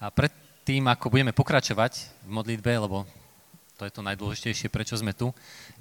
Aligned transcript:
A 0.00 0.08
pred 0.08 0.32
tým, 0.64 0.88
ako 0.88 1.12
budeme 1.12 1.36
pokračovať 1.36 2.24
v 2.24 2.30
modlitbe, 2.32 2.72
lebo 2.72 3.04
to 3.76 3.84
je 3.84 3.92
to 3.92 4.00
najdôležitejšie, 4.00 4.72
prečo 4.72 4.96
sme 4.96 5.12
tu, 5.12 5.28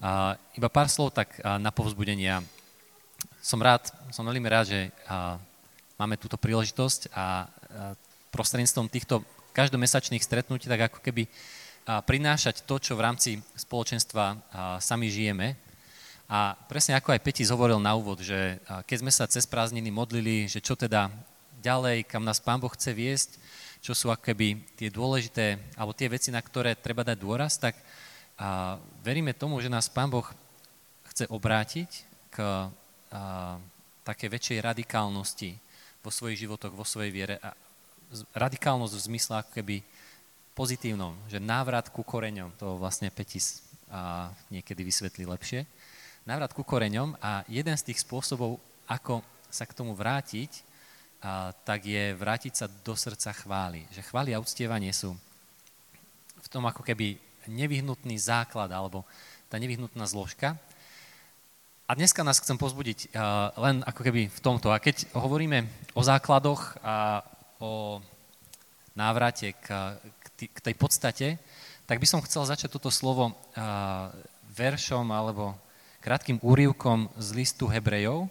a 0.04 0.36
iba 0.60 0.68
pár 0.68 0.92
slov 0.92 1.16
tak 1.16 1.40
na 1.40 1.72
povzbudenia. 1.72 2.44
Som 3.40 3.64
rád, 3.64 3.88
som 4.12 4.28
veľmi 4.28 4.44
rád, 4.44 4.76
že 4.76 4.80
máme 5.96 6.20
túto 6.20 6.36
príležitosť 6.36 7.16
a 7.16 7.48
prostredníctvom 8.36 8.92
týchto 8.92 9.24
každomesačných 9.56 10.24
stretnutí, 10.24 10.68
tak 10.68 10.92
ako 10.92 11.00
keby 11.00 11.24
prinášať 12.04 12.68
to, 12.68 12.76
čo 12.76 13.00
v 13.00 13.04
rámci 13.08 13.40
spoločenstva 13.56 14.36
sami 14.84 15.08
žijeme. 15.08 15.56
A 16.28 16.60
presne 16.68 17.00
ako 17.00 17.16
aj 17.16 17.24
Peti 17.24 17.48
hovoril 17.48 17.80
na 17.80 17.96
úvod, 17.96 18.20
že 18.20 18.60
keď 18.84 18.98
sme 19.00 19.12
sa 19.16 19.32
cez 19.32 19.48
prázdniny 19.48 19.88
modlili, 19.96 20.52
že 20.52 20.60
čo 20.60 20.76
teda 20.76 21.08
ďalej, 21.64 22.04
kam 22.04 22.28
nás 22.28 22.44
Pán 22.44 22.60
Boh 22.60 22.72
chce 22.76 22.92
viesť, 22.92 23.32
čo 23.80 23.96
sú 23.96 24.12
akoby 24.12 24.60
tie 24.76 24.92
dôležité, 24.92 25.56
alebo 25.80 25.96
tie 25.96 26.12
veci, 26.12 26.30
na 26.30 26.44
ktoré 26.44 26.76
treba 26.76 27.04
dať 27.08 27.18
dôraz, 27.20 27.56
tak 27.56 27.80
a, 28.36 28.76
veríme 29.04 29.32
tomu, 29.36 29.60
že 29.64 29.72
nás 29.72 29.88
Pán 29.88 30.12
Boh 30.12 30.28
chce 31.12 31.28
obrátiť 31.32 31.90
k 32.32 32.38
a, 32.40 33.58
také 34.04 34.28
väčšej 34.28 34.60
radikálnosti 34.64 35.56
vo 36.02 36.12
svojich 36.12 36.48
životoch, 36.48 36.74
vo 36.74 36.88
svojej 36.88 37.12
viere. 37.12 37.36
A 37.40 37.54
radikálnosť 38.36 38.94
v 38.96 39.06
zmysle 39.12 39.34
ako 39.40 39.52
keby 39.54 39.76
pozitívnom, 40.58 41.16
že 41.30 41.40
návrat 41.40 41.88
ku 41.94 42.04
koreňom, 42.04 42.52
to 42.60 42.76
vlastne 42.76 43.08
Petis 43.14 43.64
a, 43.88 44.32
niekedy 44.52 44.84
vysvetlí 44.84 45.24
lepšie, 45.24 45.64
návrat 46.28 46.52
ku 46.52 46.68
koreňom 46.68 47.16
a 47.24 47.48
jeden 47.48 47.76
z 47.80 47.92
tých 47.92 48.04
spôsobov, 48.04 48.60
ako 48.90 49.24
sa 49.50 49.66
k 49.66 49.74
tomu 49.74 49.96
vrátiť, 49.96 50.69
a, 51.20 51.52
tak 51.68 51.84
je 51.84 52.16
vrátiť 52.16 52.54
sa 52.56 52.66
do 52.68 52.96
srdca 52.96 53.36
chvály. 53.36 53.84
Že 53.92 54.08
chvály 54.08 54.32
a 54.32 54.42
uctievanie 54.42 54.96
sú 54.96 55.16
v 56.40 56.48
tom 56.48 56.64
ako 56.64 56.82
keby 56.82 57.20
nevyhnutný 57.50 58.16
základ 58.16 58.72
alebo 58.72 59.04
tá 59.52 59.58
nevyhnutná 59.58 60.06
zložka. 60.08 60.56
A 61.90 61.98
dneska 61.98 62.22
nás 62.22 62.38
chcem 62.38 62.54
pozbudiť 62.54 63.10
uh, 63.10 63.50
len 63.58 63.82
ako 63.82 64.06
keby 64.06 64.30
v 64.30 64.40
tomto. 64.46 64.70
A 64.70 64.78
keď 64.78 65.10
hovoríme 65.18 65.66
o 65.98 66.06
základoch 66.06 66.78
a 66.86 67.26
o 67.58 67.98
návrate 68.94 69.58
k, 69.58 69.98
k, 70.38 70.54
k 70.54 70.60
tej 70.70 70.76
podstate, 70.78 71.28
tak 71.90 71.98
by 71.98 72.06
som 72.06 72.22
chcel 72.22 72.46
začať 72.46 72.78
toto 72.78 72.94
slovo 72.94 73.34
uh, 73.34 74.14
veršom 74.54 75.10
alebo 75.10 75.58
krátkým 76.00 76.38
úrivkom 76.46 77.10
z 77.18 77.28
listu 77.34 77.66
Hebrejov, 77.66 78.30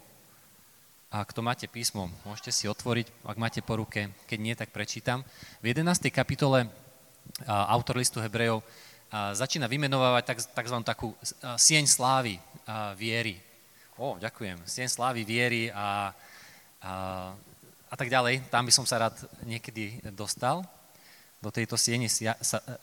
a 1.09 1.25
kto 1.25 1.41
máte 1.41 1.65
písmo, 1.65 2.13
môžete 2.29 2.53
si 2.53 2.65
otvoriť, 2.69 3.09
ak 3.25 3.41
máte 3.41 3.65
po 3.65 3.81
ruke, 3.81 4.13
keď 4.29 4.39
nie, 4.39 4.53
tak 4.53 4.69
prečítam. 4.77 5.25
V 5.65 5.73
11. 5.73 6.13
kapitole 6.13 6.69
autor 7.49 7.97
listu 7.97 8.21
Hebrejov 8.21 8.61
začína 9.33 9.73
vymenovávať 9.73 10.53
tzv. 10.53 10.77
takú 10.85 11.17
sieň 11.57 11.89
slávy 11.89 12.37
viery. 13.01 13.41
O, 13.97 14.21
ďakujem. 14.21 14.61
Sieň 14.69 14.89
slávy 14.93 15.25
viery 15.25 15.73
a, 15.73 16.13
a, 16.85 16.93
a 17.89 17.95
tak 17.97 18.13
ďalej. 18.13 18.45
Tam 18.53 18.69
by 18.69 18.73
som 18.77 18.85
sa 18.85 19.09
rád 19.09 19.17
niekedy 19.49 20.05
dostal 20.13 20.61
do 21.41 21.49
tejto 21.49 21.81
siene, 21.81 22.13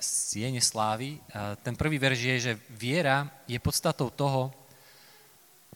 siene 0.02 0.62
slávy. 0.66 1.22
Ten 1.62 1.78
prvý 1.78 2.02
verž 2.02 2.20
je, 2.26 2.36
že 2.42 2.54
viera 2.74 3.30
je 3.46 3.62
podstatou 3.62 4.10
toho, 4.10 4.50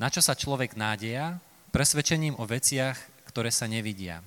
na 0.01 0.09
čo 0.09 0.17
sa 0.17 0.33
človek 0.33 0.73
nádeja, 0.73 1.37
presvedčením 1.69 2.35
o 2.41 2.49
veciach, 2.49 2.97
ktoré 3.29 3.53
sa 3.53 3.69
nevidia. 3.69 4.25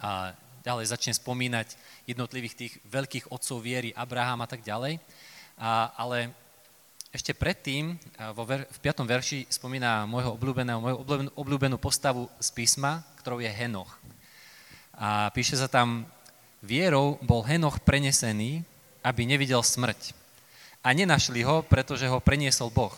A 0.00 0.36
ďalej 0.60 0.92
začne 0.92 1.16
spomínať 1.16 1.74
jednotlivých 2.04 2.54
tých 2.54 2.72
veľkých 2.88 3.32
otcov 3.32 3.64
viery, 3.64 3.96
Abraham 3.96 4.44
a 4.44 4.48
tak 4.48 4.60
ďalej. 4.60 5.00
A, 5.56 5.92
ale 5.96 6.30
ešte 7.10 7.34
predtým, 7.34 7.98
vo 8.36 8.46
ver, 8.46 8.70
v 8.70 8.78
5. 8.78 9.02
verši 9.02 9.50
spomína 9.50 10.06
môjho 10.06 10.36
obľúbeného, 10.38 10.78
moju 10.78 10.96
obľúbenú, 11.34 11.74
postavu 11.80 12.30
z 12.38 12.48
písma, 12.54 13.02
ktorou 13.18 13.42
je 13.42 13.50
Henoch. 13.50 13.98
A 14.94 15.32
píše 15.34 15.58
sa 15.58 15.66
tam, 15.66 16.06
vierou 16.62 17.18
bol 17.24 17.42
Henoch 17.42 17.82
prenesený, 17.82 18.62
aby 19.02 19.26
nevidel 19.26 19.64
smrť. 19.64 20.14
A 20.86 20.92
nenašli 20.94 21.42
ho, 21.42 21.66
pretože 21.66 22.06
ho 22.06 22.22
preniesol 22.22 22.70
Boh 22.70 22.94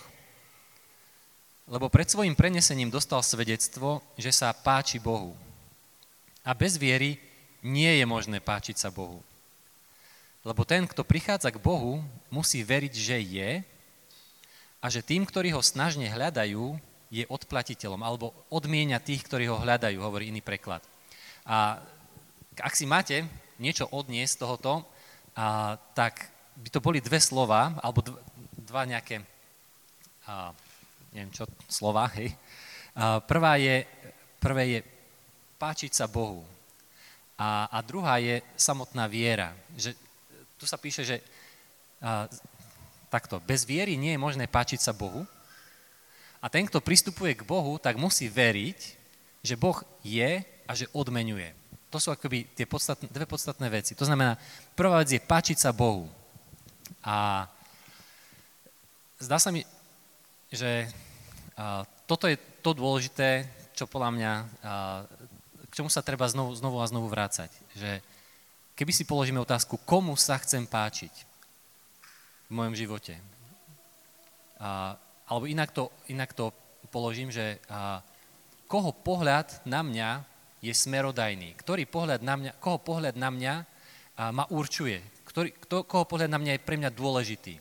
lebo 1.67 1.87
pred 1.87 2.11
svojim 2.11 2.34
prenesením 2.34 2.91
dostal 2.91 3.23
svedectvo, 3.23 4.03
že 4.19 4.34
sa 4.34 4.50
páči 4.50 4.99
Bohu. 4.99 5.37
A 6.43 6.55
bez 6.59 6.75
viery 6.75 7.23
nie 7.62 8.03
je 8.03 8.05
možné 8.06 8.43
páčiť 8.43 8.77
sa 8.78 8.91
Bohu. 8.91 9.23
Lebo 10.43 10.67
ten, 10.67 10.91
kto 10.91 11.06
prichádza 11.06 11.55
k 11.55 11.62
Bohu, 11.62 12.03
musí 12.27 12.67
veriť, 12.67 12.95
že 12.99 13.17
je 13.23 13.50
a 14.83 14.87
že 14.91 15.06
tým, 15.06 15.23
ktorí 15.23 15.55
ho 15.55 15.62
snažne 15.62 16.11
hľadajú, 16.11 16.75
je 17.12 17.28
odplatiteľom 17.28 18.03
alebo 18.03 18.34
odmienia 18.50 18.99
tých, 18.99 19.23
ktorí 19.23 19.47
ho 19.47 19.61
hľadajú, 19.62 20.03
hovorí 20.03 20.34
iný 20.34 20.43
preklad. 20.43 20.83
A 21.47 21.79
ak 22.59 22.75
si 22.75 22.89
máte 22.89 23.23
niečo 23.62 23.87
odniesť 23.87 24.33
z 24.34 24.41
tohoto, 24.43 24.73
a, 25.39 25.79
tak 25.94 26.27
by 26.59 26.69
to 26.73 26.83
boli 26.83 26.99
dve 26.99 27.23
slova, 27.23 27.79
alebo 27.79 28.03
dva 28.59 28.83
nejaké 28.89 29.23
a, 30.27 30.50
neviem 31.12 31.31
čo, 31.31 31.45
slova, 31.69 32.09
hej. 32.17 32.33
Prvá 33.28 33.61
je, 33.61 33.84
prvé 34.41 34.65
je 34.69 34.81
páčiť 35.61 35.93
sa 35.93 36.09
Bohu. 36.09 36.45
A, 37.37 37.69
a 37.69 37.78
druhá 37.84 38.17
je 38.19 38.41
samotná 38.56 39.09
viera. 39.09 39.53
Že, 39.77 39.97
tu 40.56 40.65
sa 40.65 40.81
píše, 40.81 41.05
že 41.05 41.17
a, 42.00 42.28
takto, 43.12 43.41
bez 43.45 43.69
viery 43.69 44.00
nie 44.00 44.17
je 44.17 44.25
možné 44.25 44.49
páčiť 44.49 44.81
sa 44.81 44.97
Bohu. 44.97 45.28
A 46.43 46.49
ten, 46.49 46.67
kto 46.67 46.83
pristupuje 46.83 47.37
k 47.39 47.47
Bohu, 47.47 47.79
tak 47.79 48.00
musí 48.00 48.27
veriť, 48.27 48.81
že 49.44 49.55
Boh 49.55 49.79
je 50.03 50.43
a 50.43 50.73
že 50.73 50.91
odmenuje. 50.97 51.53
To 51.93 52.00
sú 52.00 52.09
akoby 52.09 52.49
tie 52.56 52.65
podstatné, 52.65 53.06
dve 53.12 53.29
podstatné 53.29 53.69
veci. 53.69 53.93
To 53.94 54.09
znamená, 54.09 54.41
prvá 54.73 55.05
vec 55.05 55.12
je 55.12 55.21
páčiť 55.21 55.61
sa 55.61 55.77
Bohu. 55.77 56.09
A 57.05 57.47
zdá 59.21 59.37
sa 59.37 59.53
mi, 59.53 59.62
že 60.52 60.86
toto 62.04 62.28
je 62.28 62.36
to 62.60 62.76
dôležité, 62.76 63.48
čo 63.72 63.88
podľa 63.88 64.10
mňa, 64.12 64.32
k 65.66 65.72
čomu 65.72 65.88
sa 65.88 66.04
treba 66.04 66.28
znovu, 66.28 66.52
znovu 66.52 66.76
a 66.78 66.86
znovu 66.86 67.08
vrácať. 67.08 67.48
Že 67.72 68.04
keby 68.76 68.92
si 68.92 69.08
položíme 69.08 69.40
otázku, 69.40 69.80
komu 69.88 70.12
sa 70.20 70.36
chcem 70.36 70.68
páčiť 70.68 71.14
v 72.46 72.52
mojom 72.52 72.76
živote, 72.76 73.16
alebo 75.24 75.48
inak 75.48 75.72
to, 75.72 75.88
inak 76.12 76.36
to 76.36 76.52
položím, 76.92 77.32
že 77.32 77.56
koho 78.69 78.92
pohľad 78.92 79.64
na 79.64 79.80
mňa 79.80 80.10
je 80.60 80.70
smerodajný, 80.76 81.56
ktorý 81.56 81.88
pohľad 81.88 82.20
na 82.20 82.36
mňa, 82.36 82.52
koho 82.60 82.76
pohľad 82.76 83.16
na 83.16 83.32
mňa 83.32 83.54
ma 84.36 84.44
určuje, 84.52 85.00
ktorý, 85.24 85.56
kto, 85.64 85.88
koho 85.88 86.04
pohľad 86.04 86.28
na 86.28 86.36
mňa 86.36 86.60
je 86.60 86.64
pre 86.69 86.76
mňa 86.76 86.92
dôležitý. 86.92 87.56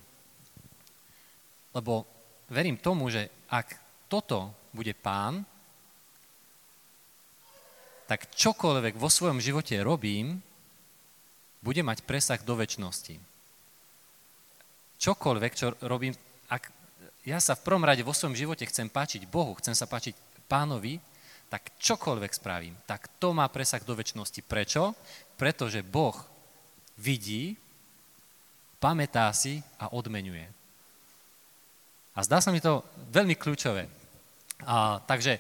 Lebo 1.72 2.03
verím 2.52 2.76
tomu, 2.76 3.08
že 3.08 3.32
ak 3.48 3.80
toto 4.12 4.52
bude 4.76 4.92
pán, 4.92 5.48
tak 8.12 8.28
čokoľvek 8.36 9.00
vo 9.00 9.08
svojom 9.08 9.40
živote 9.40 9.80
robím, 9.80 10.44
bude 11.64 11.80
mať 11.80 12.04
presah 12.04 12.42
do 12.44 12.60
väčšnosti. 12.60 13.16
Čokoľvek, 15.00 15.52
čo 15.56 15.72
robím, 15.88 16.12
ak 16.52 16.68
ja 17.24 17.40
sa 17.40 17.56
v 17.56 17.64
prvom 17.64 17.88
rade 17.88 18.04
vo 18.04 18.12
svojom 18.12 18.36
živote 18.36 18.68
chcem 18.68 18.92
páčiť 18.92 19.30
Bohu, 19.30 19.56
chcem 19.62 19.78
sa 19.78 19.88
páčiť 19.88 20.18
pánovi, 20.50 21.00
tak 21.48 21.72
čokoľvek 21.80 22.32
spravím, 22.36 22.76
tak 22.84 23.08
to 23.22 23.32
má 23.32 23.48
presah 23.48 23.84
do 23.84 23.96
väčšnosti. 23.96 24.42
Prečo? 24.44 24.96
Pretože 25.40 25.86
Boh 25.86 26.16
vidí, 26.98 27.56
pamätá 28.80 29.30
si 29.32 29.64
a 29.80 29.92
odmenuje. 29.94 30.60
A 32.11 32.19
zdá 32.28 32.43
sa 32.43 32.52
mi 32.52 32.59
to 32.59 32.84
veľmi 33.16 33.40
kľúčové. 33.40 33.87
A, 34.67 34.99
takže 35.08 35.40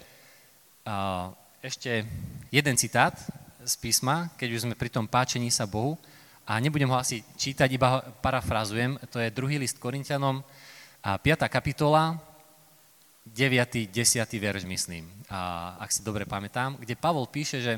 a, 0.87 1.29
ešte 1.61 2.07
jeden 2.49 2.75
citát 2.79 3.13
z 3.61 3.73
písma, 3.77 4.31
keď 4.39 4.47
už 4.55 4.63
sme 4.65 4.75
pri 4.79 4.89
tom 4.89 5.05
páčení 5.05 5.51
sa 5.51 5.67
Bohu. 5.67 5.99
A 6.47 6.57
nebudem 6.57 6.89
ho 6.89 6.97
asi 6.97 7.21
čítať, 7.37 7.69
iba 7.69 7.87
ho 7.87 7.97
parafrazujem. 8.23 8.97
To 9.13 9.21
je 9.21 9.29
druhý 9.29 9.61
list 9.61 9.77
Korintianom, 9.77 10.41
a 11.01 11.17
5. 11.17 11.49
kapitola, 11.49 12.13
9. 13.25 13.89
10. 13.89 14.21
verš, 14.37 14.69
myslím, 14.69 15.09
a, 15.29 15.73
ak 15.81 15.89
si 15.89 16.05
dobre 16.05 16.29
pamätám, 16.29 16.77
kde 16.77 16.93
Pavol 16.93 17.25
píše, 17.25 17.57
že, 17.57 17.73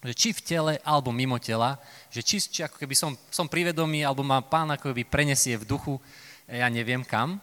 že 0.00 0.12
či 0.16 0.32
v 0.32 0.40
tele, 0.40 0.72
alebo 0.80 1.12
mimo 1.12 1.36
tela, 1.36 1.76
že 2.08 2.24
či, 2.24 2.40
či 2.40 2.64
ako 2.64 2.80
keby 2.80 2.96
som, 2.96 3.12
som 3.28 3.44
privedomý, 3.44 4.04
alebo 4.08 4.24
ma 4.24 4.40
pán 4.40 4.72
ako 4.72 4.92
keby 4.92 5.04
prenesie 5.04 5.60
v 5.60 5.68
duchu, 5.68 6.00
ja 6.48 6.68
neviem 6.72 7.04
kam, 7.04 7.36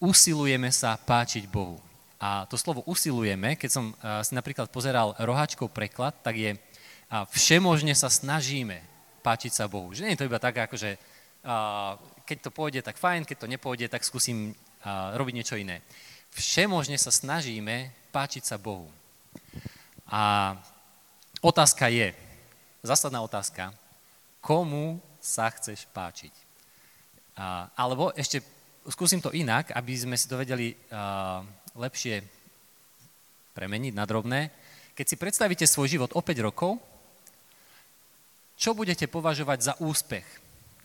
usilujeme 0.00 0.72
sa 0.72 0.96
páčiť 0.96 1.46
Bohu. 1.46 1.76
A 2.20 2.44
to 2.48 2.56
slovo 2.56 2.84
usilujeme, 2.84 3.56
keď 3.56 3.70
som 3.70 3.84
si 4.24 4.32
napríklad 4.36 4.68
pozeral 4.68 5.16
roháčkov 5.16 5.72
preklad, 5.72 6.12
tak 6.20 6.36
je 6.36 6.50
všemožne 7.32 7.96
sa 7.96 8.12
snažíme 8.12 8.80
páčiť 9.20 9.52
sa 9.52 9.68
Bohu. 9.68 9.92
Že 9.92 10.08
nie 10.08 10.12
je 10.16 10.20
to 10.20 10.28
iba 10.28 10.40
tak, 10.40 10.56
ako 10.56 10.76
že 10.80 10.96
uh, 10.96 11.96
keď 12.24 12.38
to 12.40 12.50
pôjde, 12.50 12.80
tak 12.80 12.96
fajn, 12.96 13.28
keď 13.28 13.36
to 13.44 13.52
nepôjde, 13.52 13.86
tak 13.92 14.04
skúsim 14.04 14.52
uh, 14.52 15.12
robiť 15.16 15.34
niečo 15.36 15.56
iné. 15.60 15.84
Všemožne 16.32 16.96
sa 16.96 17.12
snažíme 17.12 17.92
páčiť 18.12 18.42
sa 18.48 18.56
Bohu. 18.56 18.88
A 20.08 20.56
otázka 21.44 21.92
je, 21.92 22.16
zásadná 22.80 23.20
otázka, 23.20 23.74
komu 24.40 24.98
sa 25.20 25.52
chceš 25.52 25.84
páčiť? 25.92 26.32
Uh, 27.36 27.68
alebo 27.76 28.12
ešte 28.16 28.40
skúsim 28.88 29.20
to 29.20 29.34
inak, 29.34 29.74
aby 29.76 29.92
sme 29.92 30.16
si 30.16 30.30
to 30.30 30.40
vedeli 30.40 30.72
uh, 30.72 31.44
lepšie 31.76 32.24
premeniť 33.52 33.92
na 33.92 34.04
drobné. 34.08 34.48
Keď 34.96 35.06
si 35.06 35.16
predstavíte 35.20 35.66
svoj 35.68 35.88
život 35.90 36.10
o 36.16 36.20
5 36.20 36.46
rokov, 36.46 36.80
čo 38.60 38.76
budete 38.76 39.08
považovať 39.08 39.58
za 39.60 39.74
úspech? 39.80 40.24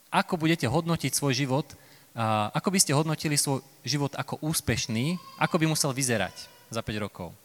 Ako 0.07 0.39
budete 0.39 0.63
hodnotiť 0.63 1.11
svoj 1.11 1.35
život? 1.35 1.67
Ako 2.55 2.71
by 2.71 2.79
ste 2.79 2.95
hodnotili 2.95 3.35
svoj 3.35 3.59
život 3.83 4.15
ako 4.15 4.39
úspešný? 4.39 5.19
Ako 5.43 5.59
by 5.59 5.67
musel 5.67 5.91
vyzerať 5.91 6.47
za 6.71 6.79
5 6.79 7.03
rokov? 7.03 7.35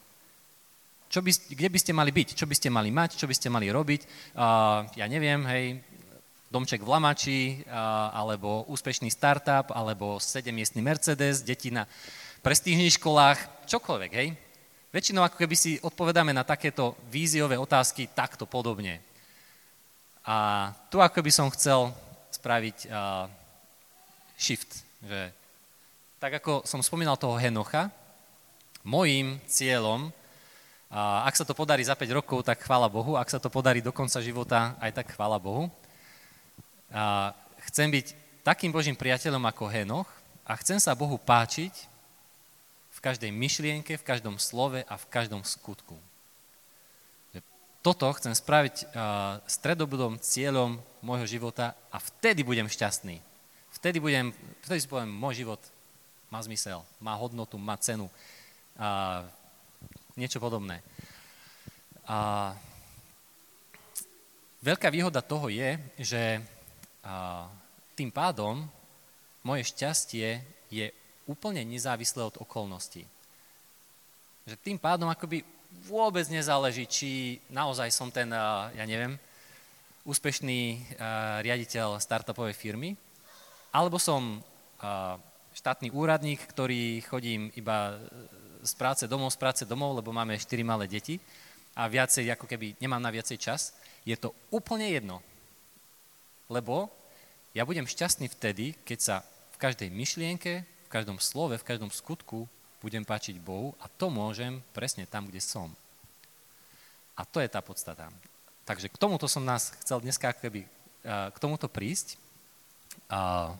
Čo 1.10 1.26
by, 1.26 1.30
kde 1.50 1.68
by 1.74 1.78
ste 1.82 1.90
mali 1.90 2.14
byť? 2.14 2.38
Čo 2.38 2.46
by 2.46 2.54
ste 2.54 2.70
mali 2.70 2.94
mať? 2.94 3.18
Čo 3.18 3.26
by 3.26 3.34
ste 3.34 3.50
mali 3.50 3.66
robiť? 3.66 4.06
Ja 4.94 5.06
neviem, 5.10 5.42
hej, 5.50 5.82
domček 6.50 6.82
v 6.82 6.90
Lamači, 6.90 7.40
alebo 8.10 8.66
úspešný 8.66 9.06
startup, 9.06 9.70
alebo 9.70 10.18
sedemiestný 10.18 10.82
Mercedes, 10.82 11.46
deti 11.46 11.70
na 11.70 11.86
prestížnych 12.42 12.98
školách, 12.98 13.38
čokoľvek, 13.70 14.12
hej. 14.18 14.34
Väčšinou 14.90 15.22
ako 15.22 15.38
keby 15.38 15.54
si 15.54 15.78
odpovedáme 15.78 16.34
na 16.34 16.42
takéto 16.42 16.98
víziové 17.06 17.54
otázky 17.54 18.10
takto 18.10 18.50
podobne. 18.50 18.98
A 20.26 20.68
tu 20.90 20.98
ako 20.98 21.22
by 21.22 21.30
som 21.30 21.46
chcel 21.54 21.94
spraviť 22.34 22.90
uh, 22.90 23.30
shift, 24.34 24.82
že 25.06 25.30
tak 26.18 26.42
ako 26.42 26.66
som 26.66 26.82
spomínal 26.82 27.14
toho 27.14 27.38
Henocha, 27.38 27.94
mojím 28.82 29.38
cieľom, 29.46 30.10
uh, 30.10 31.22
ak 31.22 31.38
sa 31.38 31.46
to 31.46 31.54
podarí 31.54 31.86
za 31.86 31.94
5 31.94 32.10
rokov, 32.10 32.42
tak 32.42 32.66
chvála 32.66 32.90
Bohu, 32.90 33.14
ak 33.14 33.30
sa 33.30 33.38
to 33.38 33.46
podarí 33.46 33.78
do 33.78 33.94
konca 33.94 34.18
života, 34.18 34.74
aj 34.82 34.90
tak 34.98 35.14
chvála 35.14 35.38
Bohu. 35.38 35.70
Uh, 36.90 37.30
chcem 37.70 37.88
byť 37.88 38.06
takým 38.42 38.74
Božím 38.74 38.98
priateľom 38.98 39.42
ako 39.46 39.70
Henoch 39.70 40.10
a 40.42 40.58
chcem 40.58 40.82
sa 40.82 40.98
Bohu 40.98 41.16
páčiť 41.16 41.72
v 42.90 42.98
každej 42.98 43.30
myšlienke, 43.30 43.94
v 43.96 44.06
každom 44.06 44.36
slove 44.42 44.82
a 44.82 44.94
v 44.98 45.08
každom 45.08 45.46
skutku 45.46 45.96
toto 47.80 48.12
chcem 48.12 48.36
spraviť 48.36 48.92
stredobodom, 49.48 50.20
cieľom 50.20 50.76
môjho 51.00 51.24
života 51.24 51.72
a 51.88 51.96
vtedy 51.96 52.44
budem 52.44 52.68
šťastný. 52.68 53.20
Vtedy, 53.72 53.96
budem, 53.96 54.36
vtedy 54.60 54.84
si 54.84 54.88
poviem, 54.90 55.08
môj 55.08 55.40
život 55.40 55.60
má 56.28 56.44
zmysel, 56.44 56.84
má 57.00 57.16
hodnotu, 57.16 57.56
má 57.56 57.80
cenu. 57.80 58.12
Uh, 58.76 59.24
niečo 60.12 60.36
podobné. 60.36 60.84
Uh, 62.04 62.52
veľká 64.60 64.92
výhoda 64.92 65.24
toho 65.24 65.48
je, 65.48 65.80
že 65.96 66.44
uh, 67.04 67.46
tým 67.96 68.08
pádom 68.08 68.64
moje 69.44 69.68
šťastie 69.72 70.40
je 70.70 70.92
úplne 71.28 71.62
nezávislé 71.62 72.26
od 72.26 72.40
okolností. 72.40 73.04
Že 74.48 74.56
tým 74.60 74.78
pádom 74.80 75.06
akoby 75.06 75.44
vôbec 75.86 76.26
nezáleží, 76.26 76.84
či 76.90 77.10
naozaj 77.48 77.94
som 77.94 78.10
ten, 78.10 78.26
eh, 78.32 78.38
ja 78.74 78.84
neviem, 78.84 79.14
úspešný 80.02 80.60
eh, 80.60 80.80
riaditeľ 81.46 82.02
startupovej 82.02 82.56
firmy, 82.56 82.98
alebo 83.70 84.00
som 84.00 84.40
eh, 84.40 85.14
štátny 85.54 85.94
úradník, 85.94 86.42
ktorý 86.50 87.04
chodím 87.06 87.54
iba 87.54 87.98
z 88.60 88.72
práce 88.76 89.04
domov, 89.06 89.32
z 89.32 89.38
práce 89.40 89.62
domov, 89.64 89.98
lebo 89.98 90.12
máme 90.12 90.38
4 90.38 90.66
malé 90.66 90.90
deti 90.90 91.16
a 91.74 91.86
viacej, 91.86 92.28
ako 92.34 92.44
keby 92.44 92.76
nemám 92.82 93.00
na 93.00 93.10
viacej 93.14 93.38
čas, 93.40 93.72
je 94.04 94.14
to 94.18 94.34
úplne 94.50 94.90
jedno. 94.90 95.22
Lebo 96.50 96.90
ja 97.54 97.62
budem 97.62 97.86
šťastný 97.86 98.26
vtedy, 98.26 98.74
keď 98.82 98.98
sa 98.98 99.16
v 99.54 99.56
každej 99.62 99.88
myšlienke, 99.94 100.66
v 100.66 100.90
každom 100.90 101.22
slove, 101.22 101.54
v 101.54 101.66
každom 101.66 101.94
skutku 101.94 102.50
budem 102.82 103.06
páčiť 103.06 103.38
Bohu 103.38 103.76
a 103.78 103.86
to 103.86 104.10
môžem 104.10 104.58
presne 104.74 105.06
tam, 105.06 105.30
kde 105.30 105.38
som. 105.38 105.70
A 107.14 107.22
to 107.22 107.38
je 107.38 107.46
tá 107.46 107.62
podstata. 107.62 108.10
Takže 108.66 108.90
k 108.90 108.98
tomuto 108.98 109.30
som 109.30 109.46
nás 109.46 109.70
chcel 109.84 110.02
dneska 110.02 110.34
keby, 110.34 110.66
k 111.06 111.36
tomuto 111.38 111.70
prísť. 111.70 112.16
A, 113.06 113.52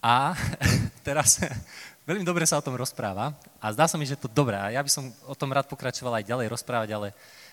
a 0.00 0.32
teraz 1.06 1.42
veľmi 2.08 2.24
dobre 2.24 2.48
sa 2.48 2.60
o 2.60 2.64
tom 2.64 2.78
rozpráva 2.78 3.36
a 3.60 3.66
zdá 3.74 3.84
sa 3.84 3.98
mi, 3.98 4.08
že 4.08 4.16
to 4.16 4.30
dobré. 4.30 4.56
Ja 4.72 4.80
by 4.80 4.90
som 4.92 5.10
o 5.26 5.34
tom 5.36 5.52
rád 5.52 5.68
pokračoval 5.68 6.22
aj 6.22 6.28
ďalej 6.28 6.46
rozprávať, 6.48 6.88
ale 6.94 7.08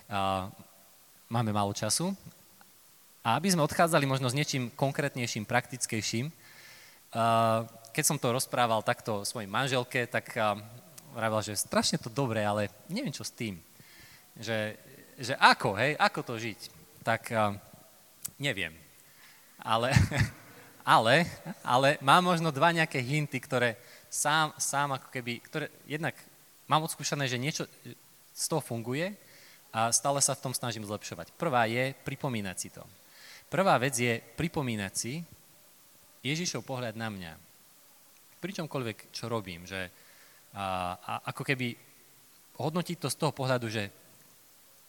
a, 0.08 0.48
máme 1.28 1.50
málo 1.52 1.74
času. 1.74 2.14
A 3.24 3.40
aby 3.40 3.48
sme 3.48 3.64
odchádzali 3.64 4.04
možno 4.04 4.28
s 4.28 4.36
niečím 4.36 4.68
konkrétnejším, 4.76 5.48
praktickejším, 5.48 6.28
keď 7.96 8.04
som 8.04 8.20
to 8.20 8.36
rozprával 8.36 8.84
takto 8.84 9.24
svojej 9.24 9.48
manželke, 9.48 10.04
tak 10.12 10.36
vravila, 11.16 11.40
že 11.40 11.56
strašne 11.56 12.02
to 12.02 12.12
dobré, 12.12 12.44
ale 12.44 12.68
neviem 12.92 13.16
čo 13.16 13.24
s 13.24 13.32
tým. 13.32 13.62
Že, 14.36 14.76
že 15.16 15.34
ako, 15.40 15.78
hej, 15.80 15.96
ako 15.96 16.20
to 16.26 16.34
žiť? 16.36 16.60
Tak 17.06 17.32
neviem. 18.42 18.76
Ale, 19.62 19.94
ale, 20.98 21.24
ale 21.64 21.90
mám 22.04 22.28
možno 22.28 22.52
dva 22.52 22.76
nejaké 22.76 23.00
hinty, 23.00 23.40
ktoré 23.40 23.80
sám, 24.12 24.52
sám 24.60 25.00
ako 25.00 25.08
keby, 25.14 25.40
ktoré 25.48 25.66
jednak 25.88 26.18
mám 26.68 26.84
odskúšané, 26.84 27.32
že 27.32 27.40
niečo 27.40 27.70
z 28.34 28.46
toho 28.50 28.60
funguje 28.60 29.14
a 29.72 29.94
stále 29.94 30.20
sa 30.20 30.36
v 30.36 30.44
tom 30.50 30.54
snažím 30.54 30.84
zlepšovať. 30.84 31.32
Prvá 31.38 31.70
je 31.70 31.94
pripomínať 32.04 32.58
si 32.58 32.70
to. 32.74 32.84
Prvá 33.54 33.78
vec 33.78 33.94
je 33.94 34.18
pripomínať 34.18 34.94
si 34.98 35.22
Ježišov 36.26 36.66
pohľad 36.66 36.98
na 36.98 37.14
mňa 37.14 37.34
pri 38.42 38.50
čomkoľvek, 38.58 39.14
čo 39.14 39.30
robím, 39.30 39.70
že 39.70 39.94
a, 40.58 40.98
a 40.98 41.14
ako 41.30 41.46
keby 41.46 41.78
hodnotiť 42.58 42.98
to 42.98 43.14
z 43.14 43.20
toho 43.22 43.30
pohľadu, 43.30 43.70
že 43.70 43.94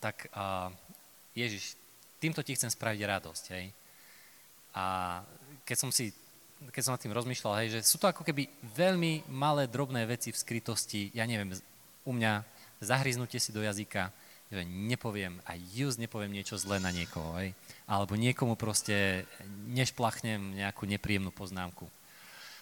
tak 0.00 0.32
a, 0.32 0.72
Ježiš, 1.36 1.76
týmto 2.16 2.40
ti 2.40 2.56
chcem 2.56 2.72
spraviť 2.72 3.00
radosť, 3.04 3.44
hej. 3.52 3.68
A 4.80 4.84
keď 5.68 5.76
som 5.76 5.92
si 5.92 6.08
keď 6.72 6.80
som 6.80 6.96
nad 6.96 7.02
tým 7.04 7.12
rozmýšľal, 7.12 7.60
hej, 7.60 7.68
že 7.76 7.80
sú 7.84 8.00
to 8.00 8.08
ako 8.08 8.24
keby 8.24 8.48
veľmi 8.72 9.28
malé, 9.28 9.68
drobné 9.68 10.08
veci 10.08 10.32
v 10.32 10.40
skrytosti, 10.40 11.12
ja 11.12 11.28
neviem, 11.28 11.52
u 12.08 12.12
mňa 12.16 12.40
zahryznutie 12.80 13.36
si 13.36 13.52
do 13.52 13.60
jazyka, 13.60 14.08
že 14.54 14.62
nepoviem 14.62 15.42
a 15.42 15.58
just 15.58 15.98
nepoviem 15.98 16.30
niečo 16.30 16.54
zlé 16.54 16.78
na 16.78 16.94
niekoho, 16.94 17.34
hej, 17.42 17.50
alebo 17.90 18.14
niekomu 18.14 18.54
proste 18.54 19.26
nešplachnem 19.66 20.54
nejakú 20.54 20.86
nepríjemnú 20.86 21.34
poznámku. 21.34 21.90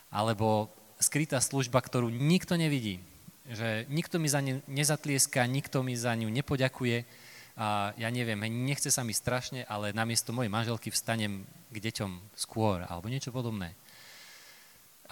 Alebo 0.09 0.73
skrytá 0.97 1.37
služba, 1.45 1.85
ktorú 1.85 2.09
nikto 2.09 2.57
nevidí. 2.57 3.05
Že 3.45 3.91
nikto 3.93 4.17
mi 4.17 4.31
za 4.31 4.41
ňu 4.41 4.65
nezatlieska, 4.71 5.45
nikto 5.45 5.85
mi 5.85 5.99
za 5.99 6.15
ňu 6.17 6.31
nepoďakuje 6.31 7.05
a 7.53 7.93
ja 8.01 8.09
neviem, 8.09 8.41
nechce 8.65 8.89
sa 8.89 9.05
mi 9.05 9.13
strašne, 9.13 9.69
ale 9.69 9.93
namiesto 9.93 10.33
mojej 10.33 10.49
manželky 10.49 10.89
vstanem 10.89 11.45
k 11.69 11.77
deťom 11.77 12.33
skôr 12.33 12.89
alebo 12.89 13.13
niečo 13.13 13.29
podobné. 13.29 13.77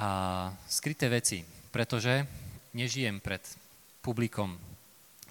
A 0.01 0.49
skryté 0.65 1.13
veci, 1.13 1.45
pretože 1.69 2.25
nežijem 2.73 3.21
pred 3.21 3.45
publikom 4.01 4.57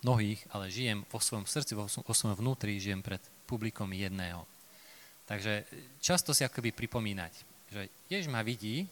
mnohých, 0.03 0.41
ale 0.53 0.72
žijem 0.72 1.03
vo 1.12 1.20
svojom 1.20 1.46
srdci, 1.48 1.75
vo, 1.75 1.86
vo 1.88 2.13
svojom 2.15 2.39
vnútri, 2.39 2.79
žijem 2.79 3.03
pred 3.03 3.20
publikom 3.50 3.91
jedného. 3.91 4.46
Takže 5.29 5.65
často 6.01 6.34
si 6.34 6.41
akoby 6.41 6.74
pripomínať, 6.74 7.34
že 7.70 7.82
Jež 8.10 8.25
ma 8.25 8.41
vidí, 8.41 8.89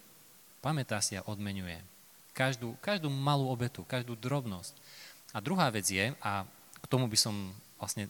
pamätá 0.61 1.01
si 1.01 1.17
a 1.17 1.25
odmenuje. 1.25 1.81
Každú, 2.37 2.77
každú 2.77 3.09
malú 3.09 3.49
obetu, 3.49 3.81
každú 3.81 4.13
drobnosť. 4.13 4.77
A 5.33 5.41
druhá 5.41 5.73
vec 5.73 5.89
je, 5.89 6.13
a 6.21 6.45
k 6.77 6.85
tomu 6.85 7.09
by 7.09 7.17
som 7.17 7.33
vlastne 7.81 8.05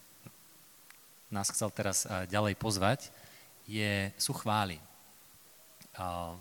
nás 1.32 1.48
chcel 1.52 1.72
teraz 1.72 2.04
ďalej 2.28 2.56
pozvať, 2.56 3.08
je, 3.68 4.12
sú 4.16 4.32
chvály. 4.32 4.80
A 5.96 6.36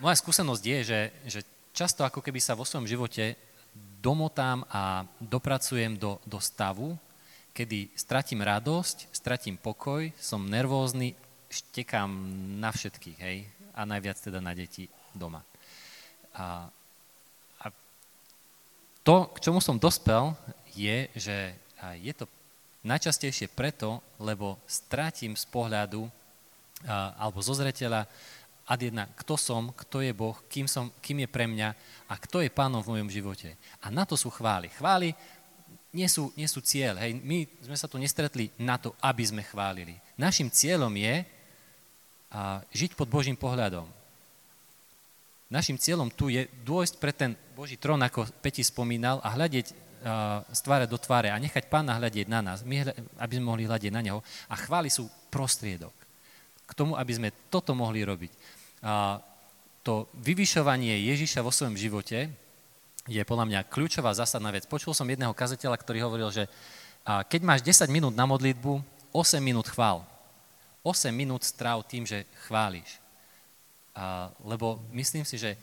moja 0.00 0.16
skúsenosť 0.20 0.64
je, 0.64 0.78
že, 0.84 1.00
že 1.24 1.40
často 1.72 2.04
ako 2.04 2.20
keby 2.20 2.40
sa 2.40 2.56
vo 2.56 2.64
svojom 2.64 2.88
živote 2.88 3.36
domotám 4.02 4.64
a 4.70 5.06
dopracujem 5.20 5.98
do, 5.98 6.18
do 6.26 6.38
stavu, 6.40 6.98
kedy 7.52 7.90
stratím 7.98 8.46
radosť, 8.46 9.10
stratím 9.10 9.58
pokoj, 9.58 10.10
som 10.18 10.46
nervózny, 10.46 11.18
štekám 11.50 12.10
na 12.62 12.70
všetkých, 12.70 13.18
hej 13.18 13.38
a 13.74 13.82
najviac 13.86 14.18
teda 14.18 14.38
na 14.38 14.54
deti 14.54 14.86
doma. 15.14 15.42
A, 16.34 16.70
a 17.62 17.66
to, 19.02 19.30
k 19.34 19.42
čomu 19.42 19.58
som 19.58 19.78
dospel, 19.78 20.34
je, 20.74 21.10
že 21.18 21.54
je 21.98 22.12
to 22.14 22.30
Najčastejšie 22.86 23.50
preto, 23.50 23.98
lebo 24.22 24.54
strátim 24.70 25.34
z 25.34 25.42
pohľadu 25.50 26.06
alebo 27.18 27.42
zo 27.42 27.58
zreteľa 27.58 28.06
ad 28.68 28.80
jedna, 28.84 29.08
kto 29.16 29.40
som, 29.40 29.72
kto 29.72 30.04
je 30.04 30.12
Boh, 30.12 30.36
kým, 30.52 30.68
som, 30.68 30.92
kým 31.00 31.24
je 31.24 31.28
pre 31.32 31.48
mňa 31.48 31.72
a 32.04 32.14
kto 32.20 32.44
je 32.44 32.52
pánom 32.52 32.84
v 32.84 32.92
mojom 32.92 33.08
živote. 33.08 33.56
A 33.80 33.88
na 33.88 34.04
to 34.04 34.12
sú 34.12 34.28
chvály. 34.28 34.68
Chvály 34.76 35.16
nie 35.88 36.04
sú, 36.04 36.28
nie 36.36 36.44
sú 36.44 36.60
cieľ. 36.60 37.00
Hej. 37.00 37.16
My 37.24 37.48
sme 37.64 37.76
sa 37.80 37.88
tu 37.88 37.96
nestretli 37.96 38.52
na 38.60 38.76
to, 38.76 38.92
aby 39.00 39.24
sme 39.24 39.40
chválili. 39.40 39.96
Našim 40.20 40.52
cieľom 40.52 40.92
je 40.92 41.24
a, 42.28 42.60
žiť 42.68 42.92
pod 42.92 43.08
Božím 43.08 43.40
pohľadom. 43.40 43.88
Našim 45.48 45.80
cieľom 45.80 46.12
tu 46.12 46.28
je 46.28 46.44
dôjsť 46.60 46.94
pre 47.00 47.16
ten 47.16 47.32
Boží 47.56 47.80
trón, 47.80 48.04
ako 48.04 48.28
Peti 48.44 48.60
spomínal, 48.60 49.16
a 49.24 49.32
hľadiť 49.32 49.88
z 50.52 50.60
tváre 50.62 50.86
do 50.86 50.94
tváre 50.94 51.32
a 51.32 51.42
nechať 51.42 51.66
pána 51.66 51.98
hľadiť 51.98 52.30
na 52.30 52.38
nás, 52.38 52.62
my, 52.62 52.86
aby 53.18 53.32
sme 53.34 53.50
mohli 53.50 53.66
hľadiť 53.66 53.90
na 53.90 53.98
neho. 53.98 54.22
A 54.46 54.54
chvály 54.54 54.92
sú 54.92 55.10
prostriedok 55.32 55.90
k 56.68 56.72
tomu, 56.76 56.94
aby 56.94 57.12
sme 57.16 57.34
toto 57.50 57.74
mohli 57.74 58.04
robiť. 58.04 58.57
To 59.82 59.94
vyvyšovanie 60.20 61.00
Ježiša 61.08 61.40
vo 61.40 61.54
svojom 61.54 61.74
živote 61.74 62.28
je 63.08 63.22
podľa 63.24 63.48
mňa 63.48 63.68
kľúčová 63.72 64.12
zásadná 64.12 64.52
vec. 64.52 64.68
Počul 64.68 64.92
som 64.92 65.08
jedného 65.08 65.32
kazateľa, 65.32 65.80
ktorý 65.80 66.04
hovoril, 66.04 66.28
že 66.28 66.44
keď 67.04 67.40
máš 67.40 67.60
10 67.64 67.88
minút 67.88 68.12
na 68.12 68.28
modlitbu, 68.28 68.84
8 69.16 69.40
minút 69.40 69.72
chvál. 69.72 70.04
8 70.84 71.08
minút 71.08 71.40
stráv 71.40 71.88
tým, 71.88 72.04
že 72.04 72.28
chváliš. 72.44 73.00
Lebo 74.44 74.78
myslím 74.92 75.24
si, 75.24 75.40
že 75.40 75.56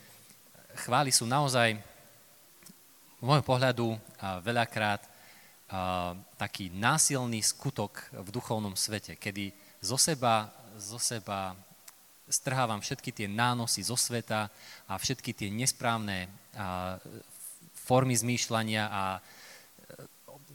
chvály 0.82 1.14
sú 1.14 1.22
naozaj 1.24 1.78
v 3.16 3.24
môjho 3.24 3.46
pohľadu 3.46 3.94
a 4.20 4.42
veľakrát 4.42 5.06
taký 6.36 6.68
násilný 6.74 7.40
skutok 7.46 8.10
v 8.10 8.28
duchovnom 8.28 8.74
svete, 8.74 9.14
kedy 9.14 9.54
zo 9.78 9.96
seba, 9.96 10.50
zo 10.76 10.98
seba 10.98 11.54
strhávam 12.26 12.82
všetky 12.82 13.14
tie 13.14 13.28
nánosy 13.30 13.86
zo 13.86 13.94
sveta 13.94 14.50
a 14.90 14.92
všetky 14.98 15.30
tie 15.32 15.48
nesprávne 15.50 16.26
a, 16.54 16.98
formy 17.86 18.18
zmýšľania 18.18 18.82
a 18.90 19.02
e, 19.14 19.20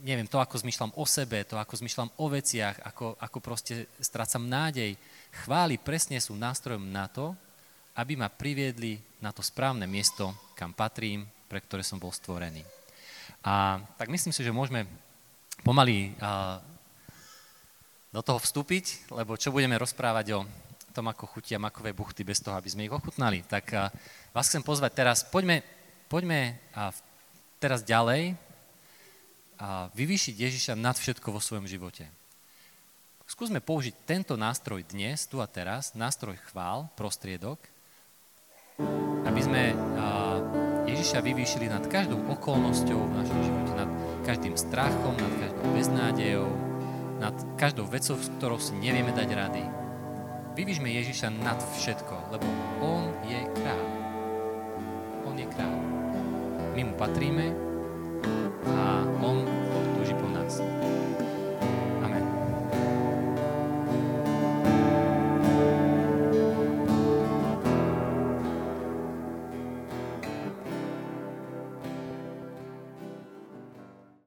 neviem, 0.04 0.28
to, 0.28 0.36
ako 0.36 0.60
zmýšľam 0.60 0.92
o 1.00 1.04
sebe, 1.08 1.48
to, 1.48 1.56
ako 1.56 1.80
zmýšľam 1.80 2.12
o 2.20 2.26
veciach, 2.28 2.76
ako, 2.84 3.16
ako 3.16 3.38
proste 3.40 3.88
strácam 3.96 4.44
nádej. 4.44 5.00
Chvály 5.44 5.80
presne 5.80 6.20
sú 6.20 6.36
nástrojom 6.36 6.84
na 6.92 7.08
to, 7.08 7.32
aby 7.96 8.16
ma 8.20 8.28
priviedli 8.28 9.00
na 9.24 9.32
to 9.32 9.40
správne 9.40 9.88
miesto, 9.88 10.32
kam 10.52 10.76
patrím, 10.76 11.24
pre 11.48 11.60
ktoré 11.60 11.80
som 11.80 11.96
bol 11.96 12.12
stvorený. 12.12 12.64
A 13.44 13.80
tak 13.96 14.12
myslím 14.12 14.32
si, 14.32 14.44
že 14.44 14.52
môžeme 14.52 14.84
pomaly 15.64 16.12
a, 16.20 16.60
do 18.12 18.20
toho 18.20 18.36
vstúpiť, 18.36 19.08
lebo 19.08 19.40
čo 19.40 19.48
budeme 19.48 19.80
rozprávať 19.80 20.36
o 20.36 20.44
tom, 20.92 21.08
ako 21.08 21.24
chutia 21.26 21.56
makové 21.56 21.96
buchty 21.96 22.22
bez 22.22 22.44
toho, 22.44 22.54
aby 22.54 22.68
sme 22.68 22.84
ich 22.84 22.92
ochutnali. 22.92 23.40
Tak 23.42 23.72
vás 24.36 24.46
chcem 24.46 24.60
pozvať 24.60 24.92
teraz, 24.92 25.24
poďme, 25.24 25.64
poďme 26.12 26.60
teraz 27.56 27.80
ďalej 27.82 28.36
a 29.62 29.88
vyvýšiť 29.96 30.34
Ježiša 30.36 30.74
nad 30.76 30.94
všetko 30.94 31.32
vo 31.32 31.40
svojom 31.40 31.64
živote. 31.64 32.04
Skúsme 33.24 33.64
použiť 33.64 33.94
tento 34.04 34.36
nástroj 34.36 34.84
dnes, 34.84 35.24
tu 35.24 35.40
a 35.40 35.48
teraz, 35.48 35.96
nástroj 35.96 36.36
chvál, 36.52 36.92
prostriedok, 36.98 37.56
aby 39.24 39.40
sme 39.40 39.72
Ježiša 40.84 41.24
vyvýšili 41.24 41.70
nad 41.70 41.86
každou 41.88 42.20
okolnosťou 42.28 42.98
v 42.98 43.16
našom 43.16 43.40
živote, 43.40 43.72
nad 43.78 43.90
každým 44.26 44.58
strachom, 44.58 45.14
nad 45.16 45.32
každou 45.38 45.64
beznádejou, 45.72 46.50
nad 47.22 47.36
každou 47.54 47.86
vecou, 47.86 48.18
s 48.18 48.28
ktorou 48.36 48.58
si 48.58 48.74
nevieme 48.74 49.14
dať 49.14 49.28
rady, 49.30 49.64
Vyvížme 50.52 50.84
Ježiša 50.92 51.32
nad 51.40 51.56
všetko, 51.56 52.28
lebo 52.28 52.44
On 52.84 53.08
je 53.24 53.40
kráľ. 53.56 53.86
On 55.24 55.32
je 55.32 55.48
kráľ. 55.48 55.76
My 56.76 56.82
mu 56.84 56.94
patríme 57.00 57.56
a 58.68 59.00
On 59.24 59.48
túži 59.96 60.12
po 60.12 60.28
nás. 60.28 60.60